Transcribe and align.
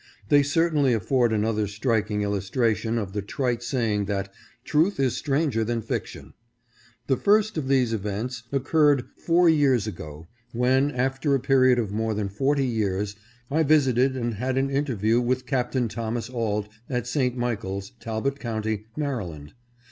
They 0.29 0.41
certainly 0.41 0.95
afford 0.95 1.31
an 1.31 1.45
other 1.45 1.67
striking 1.67 2.23
illustration 2.23 2.97
of 2.97 3.13
the 3.13 3.21
trite 3.21 3.61
saying 3.61 4.05
that" 4.05 4.33
truth 4.65 4.99
is 4.99 5.15
stranger 5.15 5.63
than 5.63 5.83
fiction." 5.83 6.33
The 7.05 7.17
first 7.17 7.55
of 7.55 7.67
these 7.67 7.93
events 7.93 8.41
occurred 8.51 9.05
four 9.15 9.47
years 9.47 9.85
ago, 9.85 10.25
when, 10.53 10.89
after 10.89 11.35
a 11.35 11.39
period 11.39 11.77
of 11.77 11.91
more 11.91 12.15
than 12.15 12.29
forty 12.29 12.65
years, 12.65 13.15
I 13.51 13.61
visited 13.61 14.17
and 14.17 14.33
had 14.33 14.57
an 14.57 14.71
interview 14.71 15.21
with 15.21 15.45
Captain 15.45 15.87
Thomas 15.87 16.31
Auld 16.31 16.67
at 16.89 17.05
St. 17.05 17.37
Michaels, 17.37 17.91
Talbot 17.99 18.39
county, 18.39 18.87
Maryland. 18.97 19.53